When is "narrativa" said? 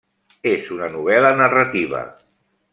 1.43-2.05